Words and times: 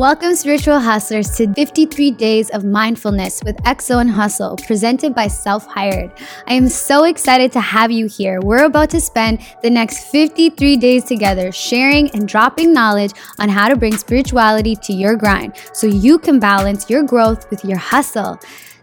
Welcome, 0.00 0.34
spiritual 0.34 0.80
hustlers, 0.80 1.28
to 1.36 1.52
53 1.52 2.12
Days 2.12 2.48
of 2.48 2.64
Mindfulness 2.64 3.42
with 3.44 3.58
XO 3.64 4.00
and 4.00 4.10
Hustle, 4.10 4.56
presented 4.56 5.14
by 5.14 5.28
Self 5.28 5.66
Hired. 5.66 6.10
I 6.46 6.54
am 6.54 6.70
so 6.70 7.04
excited 7.04 7.52
to 7.52 7.60
have 7.60 7.90
you 7.90 8.06
here. 8.06 8.40
We're 8.40 8.64
about 8.64 8.88
to 8.90 9.00
spend 9.02 9.40
the 9.60 9.68
next 9.68 10.04
53 10.04 10.78
days 10.78 11.04
together 11.04 11.52
sharing 11.52 12.08
and 12.12 12.26
dropping 12.26 12.72
knowledge 12.72 13.12
on 13.38 13.50
how 13.50 13.68
to 13.68 13.76
bring 13.76 13.94
spirituality 13.94 14.74
to 14.76 14.94
your 14.94 15.16
grind 15.16 15.52
so 15.74 15.86
you 15.86 16.18
can 16.18 16.40
balance 16.40 16.88
your 16.88 17.02
growth 17.02 17.50
with 17.50 17.62
your 17.62 17.76
hustle. 17.76 18.40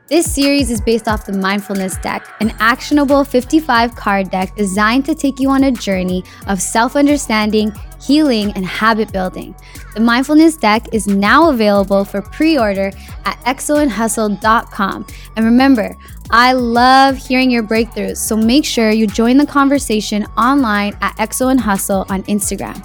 This 0.10 0.34
series 0.34 0.72
is 0.72 0.80
based 0.80 1.10
off 1.10 1.26
the 1.26 1.34
Mindfulness 1.34 1.98
Deck, 1.98 2.26
an 2.40 2.54
actionable 2.60 3.26
55 3.26 3.94
card 3.94 4.32
deck 4.32 4.56
designed 4.56 5.06
to 5.06 5.14
take 5.14 5.38
you 5.38 5.50
on 5.50 5.66
a 5.66 5.72
journey 5.72 6.24
of 6.48 6.62
self 6.62 6.96
understanding, 6.96 7.74
healing, 8.02 8.54
and 8.54 8.66
habit 8.66 9.12
building. 9.12 9.54
The 9.96 10.00
Mindfulness 10.00 10.56
Deck 10.56 10.88
is 10.94 11.08
now 11.08 11.50
available 11.50 12.06
for 12.06 12.22
pre 12.22 12.58
order 12.58 12.94
at 13.26 13.38
xoandhustle.com. 13.44 15.08
And 15.36 15.46
remember, 15.46 15.98
I 16.30 16.54
love 16.54 17.18
hearing 17.18 17.52
your 17.52 17.64
breakthroughs, 17.64 18.16
so 18.16 18.38
make 18.38 18.64
sure 18.64 18.92
you 18.92 19.08
join 19.08 19.36
the 19.36 19.46
conversation 19.46 20.24
online 20.38 20.98
at 21.02 21.18
XO 21.18 21.52
and 21.52 21.60
Hustle 21.60 22.06
on 22.08 22.24
Instagram. 22.24 22.82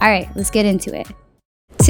All 0.00 0.08
right, 0.08 0.28
let's 0.36 0.50
get 0.50 0.66
into 0.66 0.96
it. 0.96 1.08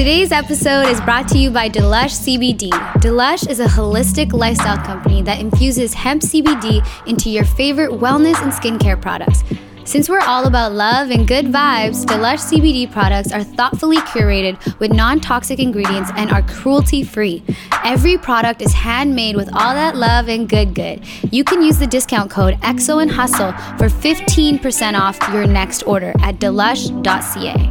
Today's 0.01 0.31
episode 0.31 0.87
is 0.87 0.99
brought 1.01 1.27
to 1.27 1.37
you 1.37 1.51
by 1.51 1.69
Delush 1.69 2.25
CBD. 2.25 2.71
Delush 3.01 3.47
is 3.47 3.59
a 3.59 3.67
holistic 3.67 4.33
lifestyle 4.33 4.83
company 4.83 5.21
that 5.21 5.39
infuses 5.39 5.93
hemp 5.93 6.23
CBD 6.23 6.83
into 7.05 7.29
your 7.29 7.45
favorite 7.45 7.91
wellness 7.91 8.41
and 8.41 8.51
skincare 8.51 8.99
products. 8.99 9.43
Since 9.85 10.09
we're 10.09 10.21
all 10.21 10.47
about 10.47 10.71
love 10.71 11.11
and 11.11 11.27
good 11.27 11.45
vibes, 11.45 12.03
Delush 12.03 12.39
CBD 12.51 12.91
products 12.91 13.31
are 13.31 13.43
thoughtfully 13.43 13.97
curated 13.97 14.79
with 14.79 14.91
non 14.91 15.19
toxic 15.19 15.59
ingredients 15.59 16.09
and 16.15 16.31
are 16.31 16.41
cruelty 16.41 17.03
free. 17.03 17.43
Every 17.85 18.17
product 18.17 18.63
is 18.63 18.73
handmade 18.73 19.35
with 19.35 19.49
all 19.53 19.75
that 19.75 19.95
love 19.95 20.29
and 20.29 20.49
good 20.49 20.73
good. 20.73 21.05
You 21.31 21.43
can 21.43 21.61
use 21.61 21.77
the 21.77 21.85
discount 21.85 22.31
code 22.31 22.55
XO 22.61 23.03
and 23.03 23.11
Hustle 23.11 23.51
for 23.77 23.87
15% 23.87 24.99
off 24.99 25.19
your 25.31 25.45
next 25.45 25.83
order 25.83 26.11
at 26.21 26.39
delush.ca. 26.39 27.70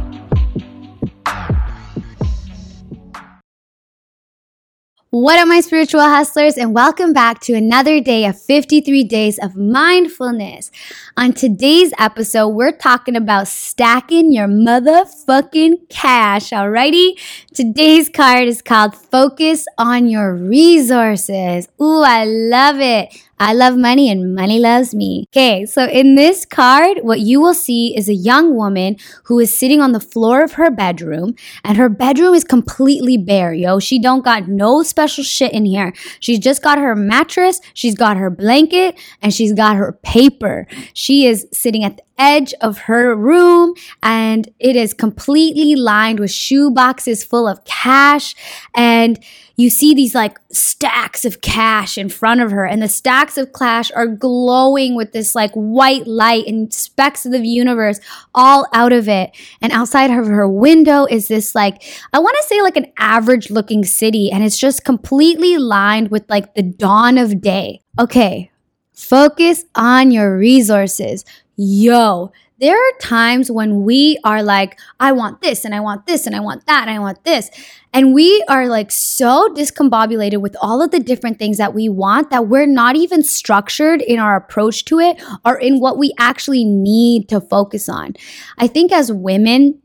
What 5.13 5.39
up, 5.39 5.49
my 5.49 5.59
spiritual 5.59 5.99
hustlers, 5.99 6.55
and 6.55 6.73
welcome 6.73 7.11
back 7.11 7.41
to 7.41 7.53
another 7.53 7.99
day 7.99 8.25
of 8.27 8.41
53 8.41 9.03
days 9.03 9.37
of 9.39 9.57
mindfulness. 9.57 10.71
On 11.17 11.33
today's 11.33 11.91
episode, 11.99 12.47
we're 12.47 12.71
talking 12.71 13.17
about 13.17 13.49
stacking 13.49 14.31
your 14.31 14.47
motherfucking 14.47 15.89
cash. 15.89 16.51
Alrighty? 16.51 17.19
Today's 17.53 18.07
card 18.07 18.47
is 18.47 18.61
called 18.61 18.95
Focus 18.95 19.65
on 19.77 20.07
Your 20.07 20.33
Resources. 20.33 21.67
Ooh, 21.81 22.03
I 22.03 22.23
love 22.23 22.79
it. 22.79 23.13
I 23.41 23.53
love 23.53 23.75
money 23.75 24.07
and 24.11 24.35
money 24.35 24.59
loves 24.59 24.93
me. 24.93 25.25
Okay, 25.29 25.65
so 25.65 25.85
in 25.87 26.13
this 26.13 26.45
card, 26.45 26.99
what 27.01 27.21
you 27.21 27.41
will 27.41 27.55
see 27.55 27.97
is 27.97 28.07
a 28.07 28.13
young 28.13 28.55
woman 28.55 28.97
who 29.23 29.39
is 29.39 29.51
sitting 29.51 29.81
on 29.81 29.93
the 29.93 29.99
floor 29.99 30.43
of 30.43 30.53
her 30.53 30.69
bedroom 30.69 31.33
and 31.63 31.75
her 31.75 31.89
bedroom 31.89 32.35
is 32.35 32.43
completely 32.43 33.17
bare, 33.17 33.51
yo. 33.51 33.79
She 33.79 33.97
don't 33.97 34.23
got 34.23 34.47
no 34.47 34.83
special 34.83 35.23
shit 35.23 35.53
in 35.53 35.65
here. 35.65 35.91
She's 36.19 36.37
just 36.37 36.61
got 36.61 36.77
her 36.77 36.95
mattress, 36.95 37.59
she's 37.73 37.95
got 37.95 38.15
her 38.15 38.29
blanket, 38.29 38.93
and 39.23 39.33
she's 39.33 39.53
got 39.53 39.75
her 39.75 39.93
paper. 40.03 40.67
She 40.93 41.25
is 41.25 41.47
sitting 41.51 41.83
at 41.83 41.97
the 41.97 42.03
edge 42.17 42.53
of 42.61 42.77
her 42.79 43.15
room 43.15 43.73
and 44.03 44.49
it 44.59 44.75
is 44.75 44.93
completely 44.93 45.75
lined 45.75 46.19
with 46.19 46.31
shoe 46.31 46.69
boxes 46.69 47.23
full 47.23 47.47
of 47.47 47.63
cash. 47.65 48.35
And 48.75 49.19
you 49.55 49.69
see 49.69 49.93
these 49.93 50.15
like 50.15 50.39
stacks 50.51 51.25
of 51.25 51.41
cash 51.41 51.97
in 51.97 52.09
front 52.09 52.41
of 52.41 52.51
her 52.51 52.65
and 52.65 52.81
the 52.81 52.87
stacks 52.87 53.37
of 53.37 53.53
cash 53.53 53.91
are 53.91 54.07
glowing 54.07 54.95
with 54.95 55.11
this 55.11 55.35
like 55.35 55.51
white 55.53 56.07
light 56.07 56.47
and 56.47 56.73
specks 56.73 57.25
of 57.25 57.31
the 57.31 57.47
universe 57.47 57.99
all 58.33 58.67
out 58.73 58.93
of 58.93 59.07
it. 59.07 59.31
And 59.61 59.71
outside 59.71 60.09
of 60.09 60.27
her 60.27 60.47
window 60.47 61.05
is 61.05 61.27
this 61.27 61.53
like 61.55 61.83
i 62.13 62.19
want 62.19 62.37
to 62.41 62.47
say 62.47 62.61
like 62.61 62.77
an 62.77 62.91
average 62.97 63.49
looking 63.49 63.83
city 63.83 64.31
and 64.31 64.43
it's 64.43 64.57
just 64.57 64.83
completely 64.83 65.57
lined 65.57 66.09
with 66.11 66.29
like 66.29 66.55
the 66.55 66.63
dawn 66.63 67.17
of 67.17 67.41
day. 67.41 67.81
Okay 67.99 68.51
focus 69.01 69.65
on 69.75 70.11
your 70.11 70.37
resources 70.37 71.25
yo, 71.61 72.31
there 72.59 72.75
are 72.75 72.97
times 72.99 73.51
when 73.51 73.83
we 73.83 74.17
are 74.23 74.41
like, 74.41 74.79
I 74.99 75.11
want 75.11 75.41
this 75.41 75.63
and 75.63 75.75
I 75.75 75.79
want 75.79 76.07
this 76.07 76.25
and 76.25 76.35
I 76.35 76.39
want 76.39 76.65
that 76.65 76.87
and 76.87 76.89
I 76.89 76.99
want 76.99 77.23
this. 77.23 77.49
And 77.93 78.13
we 78.13 78.43
are 78.47 78.67
like 78.67 78.91
so 78.91 79.47
discombobulated 79.53 80.41
with 80.41 80.55
all 80.61 80.81
of 80.81 80.91
the 80.91 80.99
different 80.99 81.37
things 81.37 81.57
that 81.57 81.73
we 81.73 81.87
want 81.89 82.29
that 82.29 82.47
we're 82.47 82.65
not 82.65 82.95
even 82.95 83.21
structured 83.21 84.01
in 84.01 84.17
our 84.17 84.35
approach 84.35 84.85
to 84.85 84.99
it 84.99 85.21
or 85.45 85.59
in 85.59 85.79
what 85.79 85.97
we 85.97 86.13
actually 86.17 86.63
need 86.63 87.29
to 87.29 87.41
focus 87.41 87.89
on. 87.89 88.13
I 88.57 88.67
think 88.67 88.91
as 88.91 89.11
women, 89.11 89.81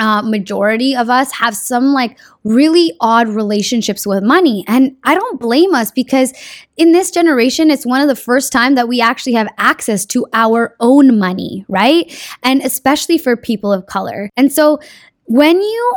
uh, 0.00 0.22
majority 0.22 0.96
of 0.96 1.10
us 1.10 1.30
have 1.30 1.54
some 1.54 1.92
like 1.92 2.18
really 2.42 2.94
odd 3.00 3.28
relationships 3.28 4.06
with 4.06 4.24
money. 4.24 4.64
And 4.66 4.96
I 5.04 5.14
don't 5.14 5.38
blame 5.38 5.74
us 5.74 5.90
because 5.90 6.32
in 6.78 6.92
this 6.92 7.10
generation, 7.10 7.70
it's 7.70 7.84
one 7.84 8.00
of 8.00 8.08
the 8.08 8.16
first 8.16 8.50
time 8.50 8.74
that 8.76 8.88
we 8.88 9.02
actually 9.02 9.34
have 9.34 9.48
access 9.58 10.06
to 10.06 10.26
our 10.32 10.74
own 10.80 11.18
money, 11.18 11.66
right? 11.68 12.10
And 12.42 12.62
especially 12.62 13.18
for 13.18 13.36
people 13.36 13.72
of 13.72 13.86
color. 13.86 14.30
And 14.38 14.50
so 14.50 14.80
when 15.26 15.60
you 15.60 15.94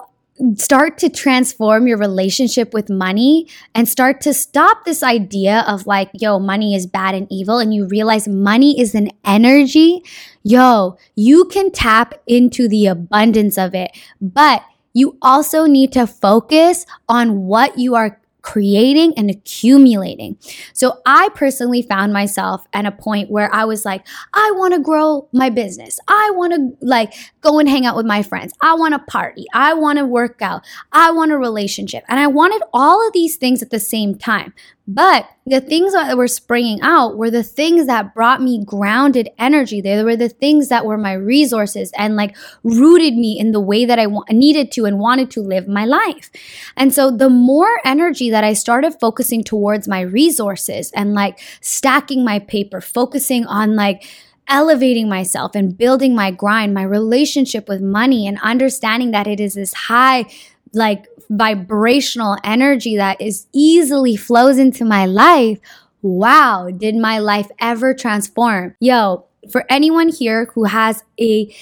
start 0.55 0.97
to 0.97 1.09
transform 1.09 1.87
your 1.87 1.97
relationship 1.97 2.73
with 2.73 2.89
money 2.89 3.47
and 3.73 3.87
start 3.87 4.21
to 4.21 4.33
stop 4.33 4.85
this 4.85 5.03
idea 5.03 5.63
of 5.67 5.87
like, 5.87 6.09
yo, 6.13 6.39
money 6.39 6.75
is 6.75 6.85
bad 6.85 7.15
and 7.15 7.27
evil, 7.31 7.59
and 7.59 7.73
you 7.73 7.87
realize 7.87 8.27
money 8.27 8.79
is 8.79 8.93
an 8.95 9.09
energy, 9.25 10.03
yo, 10.43 10.97
you 11.15 11.45
can 11.45 11.71
tap 11.71 12.13
into 12.27 12.67
the 12.67 12.87
abundance 12.87 13.57
of 13.57 13.73
it. 13.73 13.91
But 14.21 14.63
you 14.93 15.17
also 15.21 15.65
need 15.65 15.91
to 15.93 16.05
focus 16.05 16.85
on 17.09 17.41
what 17.41 17.77
you 17.77 17.95
are 17.95 18.19
creating 18.43 19.13
and 19.17 19.31
accumulating. 19.31 20.37
So 20.73 21.01
I 21.05 21.29
personally 21.33 21.81
found 21.81 22.13
myself 22.13 22.67
at 22.73 22.85
a 22.85 22.91
point 22.91 23.31
where 23.31 23.51
I 23.53 23.63
was 23.65 23.85
like, 23.85 24.05
I 24.33 24.51
want 24.55 24.73
to 24.73 24.79
grow 24.81 25.27
my 25.31 25.49
business. 25.49 25.99
I 26.07 26.31
want 26.35 26.53
to 26.53 26.85
like 26.85 27.13
go 27.41 27.57
and 27.57 27.67
hang 27.67 27.85
out 27.85 27.95
with 27.95 28.05
my 28.05 28.21
friends. 28.21 28.53
I 28.61 28.75
want 28.75 28.93
to 28.93 28.99
party. 28.99 29.45
I 29.53 29.73
want 29.73 29.97
to 29.97 30.05
work 30.05 30.41
out. 30.41 30.63
I 30.91 31.11
want 31.11 31.31
a 31.31 31.37
relationship. 31.37 32.03
And 32.07 32.19
I 32.19 32.27
wanted 32.27 32.61
all 32.73 33.05
of 33.07 33.13
these 33.13 33.37
things 33.37 33.63
at 33.63 33.71
the 33.71 33.79
same 33.79 34.15
time. 34.15 34.53
But 34.85 35.29
the 35.45 35.61
things 35.61 35.93
that 35.93 36.17
were 36.17 36.27
springing 36.27 36.81
out 36.81 37.15
were 37.17 37.31
the 37.31 37.43
things 37.43 37.87
that 37.87 38.13
brought 38.13 38.41
me 38.41 38.63
grounded 38.65 39.29
energy. 39.39 39.79
They 39.79 40.03
were 40.03 40.17
the 40.17 40.27
things 40.27 40.67
that 40.67 40.85
were 40.85 40.97
my 40.97 41.13
resources 41.13 41.91
and 41.97 42.17
like 42.17 42.35
rooted 42.63 43.15
me 43.15 43.39
in 43.39 43.53
the 43.53 43.61
way 43.61 43.85
that 43.85 43.97
I 43.97 44.07
wa- 44.07 44.25
needed 44.29 44.73
to 44.73 44.85
and 44.85 44.99
wanted 44.99 45.31
to 45.31 45.41
live 45.41 45.69
my 45.69 45.85
life. 45.85 46.29
And 46.75 46.93
so 46.93 47.11
the 47.11 47.29
more 47.29 47.79
energy 47.85 48.29
that 48.29 48.43
I 48.43 48.53
started 48.53 48.99
focusing 48.99 49.43
towards 49.43 49.87
my 49.87 50.01
resources 50.01 50.91
and 50.91 51.13
like 51.13 51.39
stacking 51.61 52.25
my 52.25 52.39
paper, 52.39 52.81
focusing 52.81 53.45
on 53.45 53.75
like, 53.75 54.03
elevating 54.49 55.07
myself 55.07 55.55
and 55.55 55.77
building 55.77 56.13
my 56.13 56.29
grind, 56.29 56.73
my 56.73 56.83
relationship 56.83 57.69
with 57.69 57.81
money, 57.81 58.27
and 58.27 58.37
understanding 58.41 59.11
that 59.11 59.25
it 59.25 59.39
is 59.39 59.53
this 59.53 59.73
high, 59.73 60.25
like 60.73 61.05
vibrational 61.33 62.37
energy 62.43 62.95
that 62.97 63.19
is 63.19 63.47
easily 63.53 64.15
flows 64.15 64.57
into 64.57 64.85
my 64.85 65.05
life. 65.05 65.59
Wow, 66.01 66.69
did 66.75 66.95
my 66.95 67.17
life 67.19 67.49
ever 67.59 67.93
transform? 67.93 68.75
Yo, 68.79 69.25
for 69.51 69.65
anyone 69.69 70.09
here 70.09 70.45
who 70.53 70.65
has 70.65 71.03
a 71.19 71.53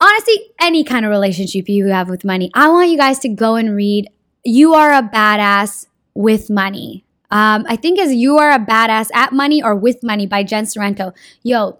honestly 0.00 0.52
any 0.60 0.84
kind 0.84 1.04
of 1.04 1.10
relationship 1.10 1.68
you 1.68 1.86
have 1.86 2.08
with 2.08 2.24
money, 2.24 2.50
I 2.54 2.68
want 2.68 2.90
you 2.90 2.98
guys 2.98 3.18
to 3.20 3.28
go 3.28 3.54
and 3.54 3.74
read 3.74 4.08
You 4.44 4.74
Are 4.74 4.92
a 4.92 5.02
Badass 5.02 5.86
with 6.14 6.50
Money. 6.50 7.04
Um, 7.30 7.64
I 7.68 7.76
think 7.76 7.98
as 7.98 8.12
You 8.14 8.38
Are 8.38 8.50
a 8.50 8.58
Badass 8.58 9.10
at 9.14 9.32
Money 9.32 9.62
or 9.62 9.74
with 9.74 10.02
Money 10.02 10.26
by 10.26 10.42
Jen 10.42 10.64
Sincero. 10.64 11.14
Yo, 11.42 11.78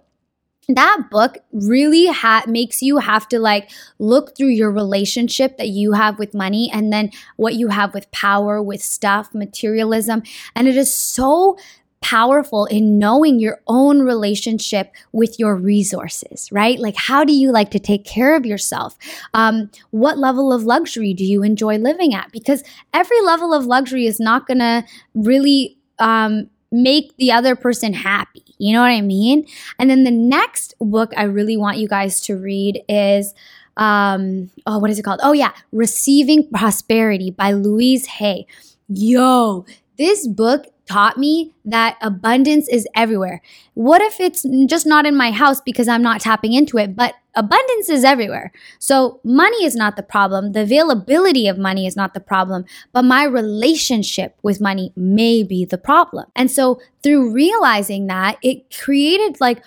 that 0.69 1.03
book 1.09 1.37
really 1.51 2.07
ha- 2.07 2.43
makes 2.47 2.81
you 2.81 2.97
have 2.97 3.27
to 3.29 3.39
like 3.39 3.69
look 3.99 4.35
through 4.35 4.49
your 4.49 4.71
relationship 4.71 5.57
that 5.57 5.69
you 5.69 5.93
have 5.93 6.19
with 6.19 6.33
money 6.33 6.69
and 6.73 6.91
then 6.91 7.09
what 7.37 7.55
you 7.55 7.69
have 7.69 7.93
with 7.93 8.11
power, 8.11 8.61
with 8.61 8.81
stuff, 8.81 9.33
materialism. 9.33 10.23
And 10.55 10.67
it 10.67 10.75
is 10.75 10.93
so 10.93 11.57
powerful 12.01 12.65
in 12.65 12.99
knowing 12.99 13.39
your 13.39 13.59
own 13.67 14.01
relationship 14.01 14.91
with 15.13 15.39
your 15.39 15.55
resources, 15.55 16.51
right? 16.51 16.79
Like, 16.79 16.95
how 16.95 17.23
do 17.23 17.33
you 17.33 17.51
like 17.51 17.71
to 17.71 17.79
take 17.79 18.05
care 18.05 18.35
of 18.35 18.45
yourself? 18.45 18.97
Um, 19.33 19.71
what 19.91 20.17
level 20.17 20.53
of 20.53 20.63
luxury 20.63 21.13
do 21.13 21.23
you 21.23 21.43
enjoy 21.43 21.77
living 21.77 22.13
at? 22.13 22.31
Because 22.31 22.63
every 22.93 23.19
level 23.21 23.53
of 23.53 23.65
luxury 23.65 24.05
is 24.05 24.19
not 24.19 24.47
going 24.47 24.59
to 24.59 24.85
really 25.15 25.77
um, 25.99 26.49
make 26.71 27.15
the 27.17 27.31
other 27.31 27.55
person 27.55 27.93
happy. 27.93 28.46
You 28.57 28.73
know 28.73 28.81
what 28.81 28.91
I 28.91 29.01
mean? 29.01 29.45
And 29.79 29.89
then 29.89 30.03
the 30.03 30.11
next 30.11 30.73
book 30.79 31.11
I 31.15 31.23
really 31.23 31.57
want 31.57 31.77
you 31.77 31.87
guys 31.87 32.21
to 32.21 32.35
read 32.35 32.83
is 32.89 33.33
um, 33.77 34.49
oh, 34.65 34.79
what 34.79 34.89
is 34.89 34.99
it 34.99 35.03
called? 35.03 35.19
Oh, 35.23 35.33
yeah, 35.33 35.51
Receiving 35.71 36.49
Prosperity 36.49 37.31
by 37.31 37.51
Louise 37.51 38.07
Hay. 38.07 38.47
Yo, 38.87 39.65
this 39.97 40.27
book 40.27 40.65
taught 40.87 41.17
me 41.17 41.53
that 41.65 41.97
abundance 42.01 42.67
is 42.69 42.87
everywhere. 42.95 43.41
What 43.73 44.01
if 44.01 44.19
it's 44.19 44.45
just 44.65 44.85
not 44.85 45.05
in 45.05 45.15
my 45.15 45.31
house 45.31 45.61
because 45.61 45.87
I'm 45.87 46.01
not 46.01 46.21
tapping 46.21 46.53
into 46.53 46.77
it, 46.77 46.95
but 46.95 47.15
abundance 47.35 47.89
is 47.89 48.03
everywhere. 48.03 48.51
So 48.79 49.19
money 49.23 49.65
is 49.65 49.75
not 49.75 49.95
the 49.95 50.03
problem. 50.03 50.53
The 50.53 50.61
availability 50.61 51.47
of 51.47 51.57
money 51.57 51.85
is 51.85 51.95
not 51.95 52.13
the 52.13 52.19
problem, 52.19 52.65
but 52.93 53.03
my 53.03 53.23
relationship 53.23 54.37
with 54.41 54.59
money 54.59 54.91
may 54.95 55.43
be 55.43 55.65
the 55.65 55.77
problem. 55.77 56.25
And 56.35 56.49
so 56.49 56.79
through 57.03 57.31
realizing 57.31 58.07
that, 58.07 58.37
it 58.41 58.75
created 58.75 59.39
like 59.39 59.61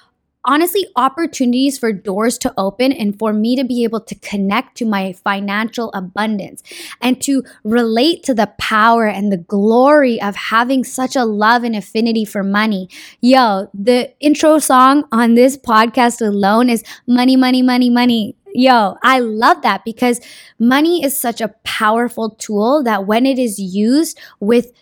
honestly 0.50 0.84
opportunities 0.96 1.78
for 1.78 1.92
doors 1.92 2.36
to 2.36 2.52
open 2.58 2.90
and 2.90 3.16
for 3.16 3.32
me 3.32 3.54
to 3.54 3.62
be 3.62 3.84
able 3.84 4.00
to 4.00 4.16
connect 4.16 4.76
to 4.76 4.84
my 4.84 5.12
financial 5.12 5.92
abundance 5.92 6.60
and 7.00 7.22
to 7.22 7.44
relate 7.62 8.24
to 8.24 8.34
the 8.34 8.48
power 8.58 9.06
and 9.06 9.30
the 9.30 9.36
glory 9.36 10.20
of 10.20 10.34
having 10.34 10.82
such 10.82 11.14
a 11.14 11.24
love 11.24 11.62
and 11.62 11.76
affinity 11.76 12.24
for 12.24 12.42
money. 12.42 12.88
Yo, 13.20 13.70
the 13.72 14.12
intro 14.18 14.58
song 14.58 15.04
on 15.12 15.36
this 15.36 15.56
podcast 15.56 16.20
alone 16.20 16.68
is 16.68 16.82
Money, 17.06 17.36
Money, 17.36 17.62
Money, 17.62 17.88
Money. 17.88 18.34
Yo, 18.52 18.96
I 19.04 19.20
love 19.20 19.62
that 19.62 19.84
because 19.84 20.20
money 20.58 21.04
is 21.04 21.18
such 21.18 21.40
a 21.40 21.54
powerful 21.62 22.30
tool 22.30 22.82
that 22.82 23.06
when 23.06 23.24
it 23.24 23.38
is 23.38 23.60
used 23.60 24.18
with 24.40 24.72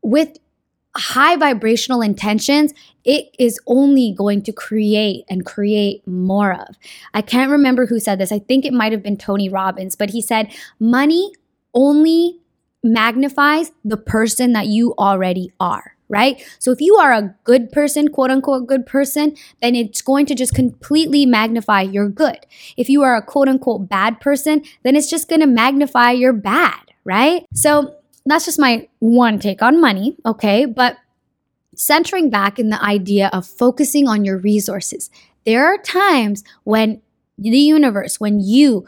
with 0.00 0.38
high 0.96 1.36
vibrational 1.36 2.02
intentions, 2.02 2.72
it 3.04 3.26
is 3.38 3.58
only 3.66 4.12
going 4.16 4.42
to 4.42 4.52
create 4.52 5.24
and 5.28 5.46
create 5.46 6.06
more 6.06 6.52
of. 6.52 6.76
I 7.14 7.22
can't 7.22 7.50
remember 7.50 7.86
who 7.86 8.00
said 8.00 8.18
this. 8.18 8.32
I 8.32 8.38
think 8.38 8.64
it 8.64 8.72
might 8.72 8.92
have 8.92 9.02
been 9.02 9.16
Tony 9.16 9.48
Robbins, 9.48 9.96
but 9.96 10.10
he 10.10 10.20
said, 10.20 10.52
money 10.80 11.32
only 11.74 12.40
magnifies 12.82 13.72
the 13.84 13.96
person 13.96 14.52
that 14.52 14.66
you 14.66 14.94
already 14.98 15.52
are 15.60 15.94
right? 16.08 16.42
So 16.58 16.72
if 16.72 16.80
you 16.80 16.96
are 16.96 17.12
a 17.12 17.34
good 17.44 17.70
person, 17.70 18.08
quote 18.08 18.30
unquote 18.30 18.66
good 18.66 18.86
person, 18.86 19.36
then 19.60 19.74
it's 19.74 20.02
going 20.02 20.26
to 20.26 20.34
just 20.34 20.54
completely 20.54 21.26
magnify 21.26 21.82
your 21.82 22.08
good. 22.08 22.38
If 22.76 22.88
you 22.88 23.02
are 23.02 23.14
a 23.14 23.22
quote 23.22 23.48
unquote 23.48 23.88
bad 23.88 24.20
person, 24.20 24.62
then 24.82 24.96
it's 24.96 25.10
just 25.10 25.28
going 25.28 25.40
to 25.40 25.46
magnify 25.46 26.12
your 26.12 26.32
bad, 26.32 26.80
right? 27.04 27.44
So 27.54 27.97
that's 28.30 28.44
just 28.44 28.58
my 28.58 28.88
one 28.98 29.38
take 29.38 29.62
on 29.62 29.80
money, 29.80 30.16
okay? 30.24 30.64
But 30.66 30.96
centering 31.74 32.30
back 32.30 32.58
in 32.58 32.70
the 32.70 32.82
idea 32.82 33.30
of 33.32 33.46
focusing 33.46 34.08
on 34.08 34.24
your 34.24 34.38
resources. 34.38 35.10
There 35.44 35.64
are 35.64 35.78
times 35.78 36.44
when 36.64 37.00
the 37.38 37.58
universe, 37.58 38.18
when 38.18 38.40
you 38.40 38.86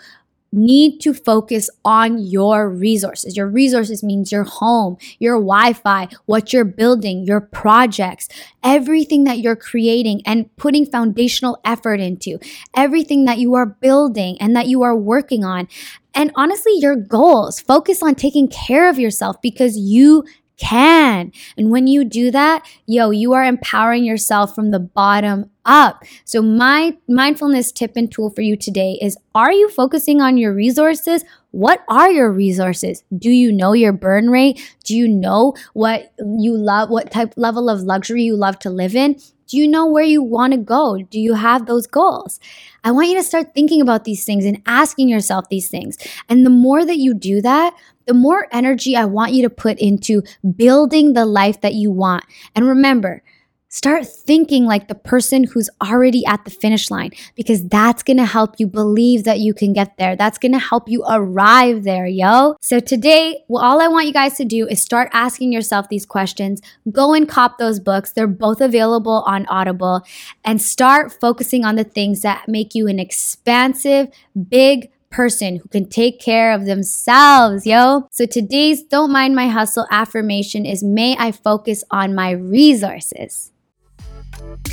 need 0.53 0.99
to 1.01 1.15
focus 1.15 1.71
on 1.85 2.19
your 2.19 2.69
resources. 2.69 3.37
Your 3.37 3.47
resources 3.47 4.03
means 4.03 4.33
your 4.33 4.45
home, 4.45 4.97
your 5.19 5.37
Wi 5.37 5.73
Fi, 5.73 6.09
what 6.27 6.53
you're 6.53 6.65
building, 6.65 7.25
your 7.25 7.41
projects, 7.41 8.29
everything 8.63 9.25
that 9.25 9.39
you're 9.39 9.57
creating 9.57 10.23
and 10.27 10.55
putting 10.57 10.87
foundational 10.87 11.59
effort 11.65 12.01
into, 12.01 12.39
everything 12.77 13.25
that 13.27 13.39
you 13.39 13.55
are 13.55 13.67
building 13.67 14.37
and 14.41 14.57
that 14.57 14.67
you 14.67 14.83
are 14.83 14.97
working 14.97 15.45
on. 15.45 15.69
And 16.15 16.33
honestly, 16.35 16.73
your 16.77 16.97
goals. 16.97 17.61
Focus 17.61 18.03
on 18.03 18.17
taking 18.17 18.49
care 18.49 18.91
of 18.91 18.99
yourself 18.99 19.41
because 19.41 19.77
you 19.77 20.25
can. 20.61 21.33
And 21.57 21.71
when 21.71 21.87
you 21.87 22.05
do 22.05 22.31
that, 22.31 22.65
yo, 22.87 23.11
you 23.11 23.33
are 23.33 23.45
empowering 23.45 24.05
yourself 24.05 24.55
from 24.55 24.71
the 24.71 24.79
bottom 24.79 25.51
up. 25.65 26.05
So 26.25 26.43
my 26.43 26.97
mindfulness 27.09 27.73
tip 27.73 27.93
and 27.97 28.11
tool 28.11 28.31
for 28.31 28.43
you 28.43 28.57
today 28.57 28.99
is 29.01 29.17
are 29.35 29.53
you 29.53 29.69
focusing 29.69 30.21
on 30.21 30.37
your 30.37 30.53
resources? 30.53 31.25
What 31.53 31.83
are 31.89 32.11
your 32.11 32.31
resources? 32.31 33.03
Do 33.17 33.31
you 33.31 33.51
know 33.51 33.73
your 33.73 33.93
burn 33.93 34.31
rate? 34.31 34.61
Do 34.85 34.97
you 34.97 35.09
know 35.09 35.55
what 35.73 36.13
you 36.19 36.57
love, 36.57 36.91
what 36.91 37.11
type 37.11 37.35
level 37.37 37.69
of 37.69 37.81
luxury 37.83 38.23
you 38.23 38.37
love 38.37 38.59
to 38.61 38.71
live 38.71 38.95
in? 38.95 39.21
Do 39.51 39.57
you 39.57 39.67
know 39.67 39.85
where 39.85 40.05
you 40.05 40.23
want 40.23 40.53
to 40.53 40.59
go? 40.59 41.03
Do 41.03 41.19
you 41.19 41.35
have 41.35 41.67
those 41.67 41.89
goals? 41.89 42.39
I 42.85 42.93
want 42.93 43.09
you 43.09 43.17
to 43.17 43.23
start 43.25 43.53
thinking 43.53 43.81
about 43.81 44.05
these 44.05 44.25
things 44.25 44.45
and 44.45 44.63
asking 44.65 45.09
yourself 45.09 45.49
these 45.49 45.69
things. 45.69 45.99
And 46.29 46.47
the 46.47 46.51
more 46.51 46.85
that 46.85 46.99
you 46.99 47.15
do 47.15 47.43
that, 47.43 47.75
the 48.07 48.15
more 48.15 48.47
energy 48.53 48.95
I 48.95 49.07
want 49.07 49.33
you 49.33 49.43
to 49.43 49.51
put 49.51 49.81
into 49.81 50.23
building 50.55 51.15
the 51.15 51.27
life 51.27 51.63
that 51.63 51.75
you 51.75 51.91
want. 51.91 52.25
And 52.55 52.65
remember, 52.65 53.25
Start 53.73 54.05
thinking 54.05 54.65
like 54.65 54.89
the 54.89 54.97
person 54.97 55.45
who's 55.45 55.71
already 55.81 56.27
at 56.27 56.45
the 56.45 56.51
finish 56.51 56.91
line 56.91 57.13
because 57.37 57.69
that's 57.69 58.03
gonna 58.03 58.27
help 58.27 58.57
you 58.59 58.67
believe 58.67 59.23
that 59.23 59.39
you 59.39 59.55
can 59.55 59.73
get 59.73 59.97
there. 59.97 60.17
That's 60.17 60.39
gonna 60.39 60.59
help 60.59 60.89
you 60.89 61.05
arrive 61.09 61.85
there, 61.85 62.05
yo. 62.05 62.57
So 62.61 62.81
today, 62.81 63.45
well, 63.47 63.63
all 63.63 63.81
I 63.81 63.87
want 63.87 64.09
you 64.09 64.13
guys 64.13 64.37
to 64.39 64.45
do 64.45 64.67
is 64.67 64.83
start 64.83 65.09
asking 65.13 65.53
yourself 65.53 65.89
these 65.89 66.05
questions. 66.05 66.61
Go 66.91 67.15
and 67.15 67.29
cop 67.29 67.59
those 67.59 67.79
books. 67.79 68.11
They're 68.11 68.27
both 68.27 68.61
available 68.61 69.23
on 69.25 69.47
Audible 69.47 70.03
and 70.45 70.61
start 70.61 71.13
focusing 71.21 71.65
on 71.65 71.77
the 71.77 71.85
things 71.85 72.23
that 72.23 72.49
make 72.49 72.75
you 72.75 72.89
an 72.89 72.99
expansive, 72.99 74.09
big, 74.49 74.91
person 75.11 75.57
who 75.57 75.69
can 75.69 75.89
take 75.89 76.21
care 76.21 76.53
of 76.53 76.67
themselves, 76.67 77.67
yo. 77.67 78.07
So 78.13 78.27
today's 78.27 78.83
Don't 78.83 79.11
Mind 79.11 79.35
My 79.35 79.49
Hustle 79.49 79.87
affirmation 79.91 80.65
is 80.65 80.85
May 80.85 81.17
I 81.19 81.33
focus 81.33 81.83
on 81.91 82.15
my 82.15 82.31
resources. 82.31 83.51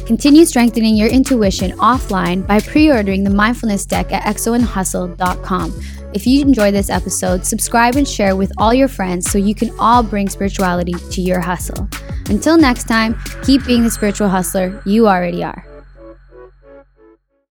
Continue 0.05 0.45
strengthening 0.45 0.95
your 0.95 1.09
intuition 1.09 1.71
offline 1.79 2.45
by 2.47 2.59
pre 2.59 2.89
ordering 2.89 3.23
the 3.23 3.29
mindfulness 3.29 3.85
deck 3.85 4.11
at 4.11 4.23
xoandhustle.com. 4.23 5.81
If 6.13 6.25
you 6.25 6.41
enjoyed 6.41 6.73
this 6.73 6.89
episode, 6.89 7.45
subscribe 7.45 7.95
and 7.95 8.07
share 8.07 8.35
with 8.35 8.51
all 8.57 8.73
your 8.73 8.87
friends 8.87 9.29
so 9.29 9.37
you 9.37 9.53
can 9.53 9.71
all 9.79 10.01
bring 10.01 10.29
spirituality 10.29 10.93
to 10.93 11.21
your 11.21 11.41
hustle. 11.41 11.89
Until 12.29 12.57
next 12.57 12.85
time, 12.85 13.19
keep 13.43 13.65
being 13.65 13.83
the 13.83 13.91
spiritual 13.91 14.29
hustler 14.29 14.81
you 14.85 15.07
already 15.07 15.43
are. 15.43 15.66